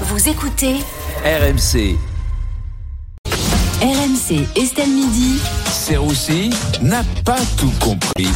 [0.00, 0.74] Vous écoutez
[1.24, 1.96] RMC.
[3.80, 5.38] RMC Estelle Midi.
[5.70, 6.50] Serroussi
[6.82, 8.26] n'a pas tout compris.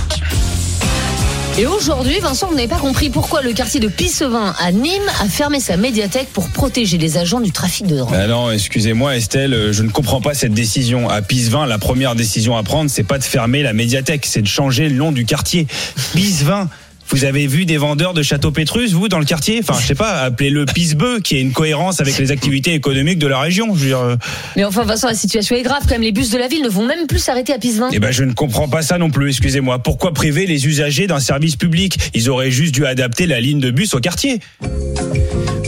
[1.58, 5.29] Et aujourd'hui, Vincent, vous n'avez pas compris pourquoi le quartier de Pissevin à Nîmes a
[5.29, 8.13] fermé sa médiathèque pour protéger les agents du trafic de drogue.
[8.13, 11.09] Bah non, excusez-moi Estelle, euh, je ne comprends pas cette décision.
[11.09, 14.47] À Pissevin, la première décision à prendre, c'est pas de fermer la médiathèque, c'est de
[14.47, 15.67] changer le nom du quartier.
[16.15, 16.69] Pissevin
[17.11, 19.61] vous avez vu des vendeurs de château Pétrus, vous, dans le quartier?
[19.62, 23.27] Enfin, je sais pas, appelez-le Pissebeu, qui est une cohérence avec les activités économiques de
[23.27, 23.75] la région.
[23.75, 24.16] Je veux dire, euh,
[24.57, 26.02] Mais enfin, Vincent, la situation est grave quand même.
[26.02, 27.89] Les bus de la ville ne vont même plus s'arrêter à Pissevin.
[27.93, 29.79] Eh ben, je ne comprends pas ça non plus, excusez-moi.
[29.79, 31.99] Pourquoi priver les usagers d'un service public?
[32.15, 34.41] Ils auraient juste dû adapter la ligne de bus au quartier.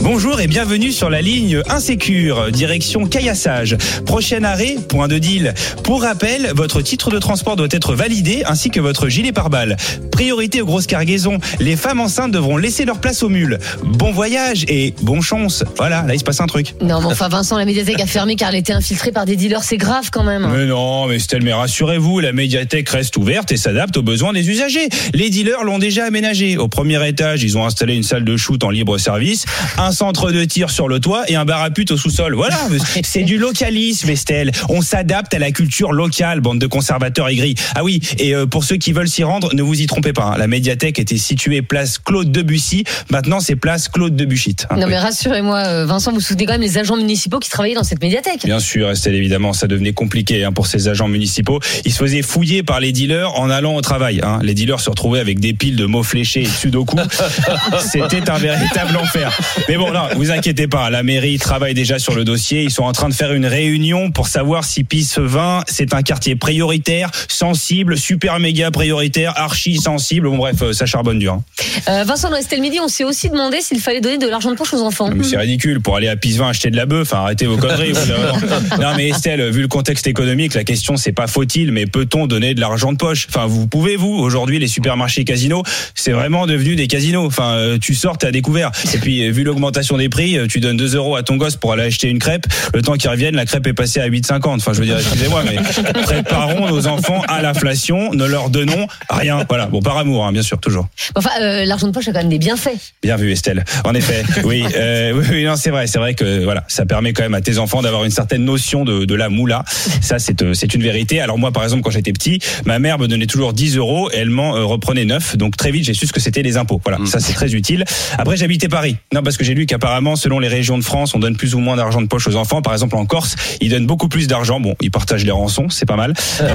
[0.03, 3.77] Bonjour et bienvenue sur la ligne Insécure, direction Caillassage.
[4.07, 5.53] Prochain arrêt, point de deal.
[5.83, 9.77] Pour rappel, votre titre de transport doit être validé ainsi que votre gilet pare-balles.
[10.11, 11.37] Priorité aux grosses cargaisons.
[11.59, 13.59] Les femmes enceintes devront laisser leur place aux mules.
[13.83, 15.63] Bon voyage et bon chance.
[15.77, 16.73] Voilà, là il se passe un truc.
[16.81, 19.63] Non, mais enfin, Vincent, la médiathèque a fermé car elle était infiltrée par des dealers.
[19.63, 20.49] C'est grave quand même.
[20.51, 24.49] Mais non, mais Estelle, mais rassurez-vous, la médiathèque reste ouverte et s'adapte aux besoins des
[24.49, 24.89] usagers.
[25.13, 26.57] Les dealers l'ont déjà aménagé.
[26.57, 29.45] Au premier étage, ils ont installé une salle de shoot en libre service,
[29.77, 32.33] un centre de tir sur le toit et un bar à pute au sous-sol.
[32.35, 32.57] Voilà,
[33.03, 34.51] c'est du localisme, Estelle.
[34.69, 37.55] On s'adapte à la culture locale, bande de conservateurs aigris.
[37.75, 40.33] Ah oui, et euh, pour ceux qui veulent s'y rendre, ne vous y trompez pas.
[40.33, 40.37] hein.
[40.37, 42.83] La médiathèque était située place Claude Debussy.
[43.09, 44.55] Maintenant, c'est place Claude Debuchy.
[44.69, 44.77] hein.
[44.77, 47.75] Non, mais rassurez-moi, euh, Vincent, vous vous souvenez quand même les agents municipaux qui travaillaient
[47.75, 48.45] dans cette médiathèque?
[48.45, 51.59] Bien sûr, Estelle, évidemment, ça devenait compliqué hein, pour ces agents municipaux.
[51.85, 54.21] Ils se faisaient fouiller par les dealers en allant au travail.
[54.41, 56.95] Les dealers se retrouvaient avec des piles de mots fléchés et de sudoku.
[57.79, 59.37] C'était un véritable enfer.
[59.67, 62.63] Mais bon, non, vous inquiétez pas, la mairie travaille déjà sur le dossier.
[62.63, 66.35] Ils sont en train de faire une réunion pour savoir si Pisse-Vin, c'est un quartier
[66.35, 70.29] prioritaire, sensible, super méga prioritaire, archi sensible.
[70.29, 71.33] Bon bref, euh, ça charbonne dur.
[71.33, 71.43] hein.
[71.87, 74.55] Euh, Vincent, dans Estelle Midi, on s'est aussi demandé s'il fallait donner de l'argent de
[74.55, 75.09] poche aux enfants.
[75.23, 77.13] C'est ridicule pour aller à Pissevin acheter de la bœuf.
[77.13, 77.93] Enfin, arrêtez vos conneries.
[78.79, 82.53] non, mais Estelle, vu le contexte économique, la question c'est pas faut-il, mais peut-on donner
[82.53, 83.27] de l'argent de poche?
[83.29, 85.63] Enfin, vous pouvez vous aujourd'hui les supermarchés casinos,
[85.95, 87.25] c'est vraiment devenu des casinos.
[87.25, 88.71] Enfin, euh, tu sors, t'as découvert.
[88.93, 91.55] Et puis, euh, vu l'augmentation des prix, euh, tu donnes 2 euros à ton gosse
[91.55, 92.45] pour aller acheter une crêpe.
[92.73, 94.55] Le temps qu'ils reviennent, la crêpe est passée à 8,50.
[94.55, 95.57] Enfin, je veux dire, excusez-moi, mais
[96.03, 98.13] préparons nos enfants à l'inflation.
[98.13, 99.45] Ne leur donnons rien.
[99.47, 99.67] Voilà.
[99.67, 100.87] Bon, par amour, hein, bien sûr, toujours.
[101.15, 102.93] Enfin, euh, l'argent de poche a quand même des bienfaits.
[103.01, 103.63] Bien vu Estelle.
[103.83, 107.13] En effet, oui, euh, oui, oui, non, c'est vrai, c'est vrai que voilà, ça permet
[107.13, 109.63] quand même à tes enfants d'avoir une certaine notion de, de la moula.
[110.01, 111.19] Ça, c'est euh, c'est une vérité.
[111.21, 114.17] Alors moi, par exemple, quand j'étais petit, ma mère me donnait toujours 10 euros et
[114.17, 115.37] elle m'en reprenait 9.
[115.37, 116.81] Donc très vite, j'ai su ce que c'était les impôts.
[116.83, 117.85] Voilà, ça c'est très utile.
[118.17, 118.97] Après, j'habitais Paris.
[119.13, 121.59] Non, parce que j'ai lu qu'apparemment, selon les régions de France, on donne plus ou
[121.59, 122.61] moins d'argent de poche aux enfants.
[122.61, 124.59] Par exemple, en Corse, ils donnent beaucoup plus d'argent.
[124.59, 126.13] Bon, ils partagent les rançons, c'est pas mal.
[126.41, 126.53] Euh,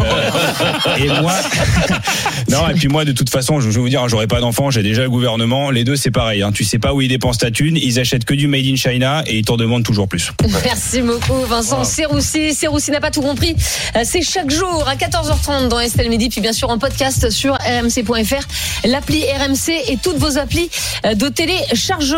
[0.99, 1.33] et moi,
[2.51, 4.71] non, et puis moi, de toute façon, je vais vous dire, hein, j'aurai pas d'enfants,
[4.71, 5.71] j'ai déjà le gouvernement.
[5.71, 6.43] Les deux, c'est pareil.
[6.43, 6.53] Hein.
[6.53, 9.23] Tu sais pas où ils dépensent ta thune, ils achètent que du made in China
[9.27, 10.33] et ils t'en demandent toujours plus.
[10.65, 12.55] Merci beaucoup, Vincent Serroussi.
[12.55, 13.55] Serroussi n'a pas tout compris.
[13.97, 17.55] Euh, C'est chaque jour à 14h30 dans Estelle Midi, puis bien sûr en podcast sur
[17.55, 18.47] rmc.fr,
[18.85, 20.71] l'appli RMC et toutes vos applis
[21.05, 22.17] euh, de téléchargement.